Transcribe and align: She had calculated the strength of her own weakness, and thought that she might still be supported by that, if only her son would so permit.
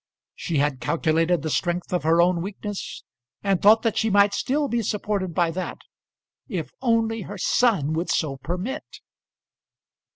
She 0.33 0.57
had 0.57 0.79
calculated 0.81 1.43
the 1.43 1.51
strength 1.51 1.93
of 1.93 2.01
her 2.01 2.23
own 2.23 2.41
weakness, 2.41 3.03
and 3.43 3.61
thought 3.61 3.83
that 3.83 3.97
she 3.97 4.09
might 4.09 4.33
still 4.33 4.67
be 4.67 4.81
supported 4.81 5.35
by 5.35 5.51
that, 5.51 5.77
if 6.47 6.71
only 6.81 7.21
her 7.29 7.37
son 7.37 7.93
would 7.93 8.09
so 8.09 8.37
permit. 8.37 9.01